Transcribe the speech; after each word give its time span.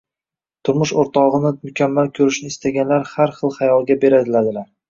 Turmush 0.69 0.93
o‘rtog‘ini 1.03 1.51
mukammal 1.67 2.11
ko‘rishni 2.19 2.51
istaganlar 2.55 3.07
har 3.13 3.37
xil 3.41 3.57
xayolga 3.59 4.01
beriladilar. 4.07 4.69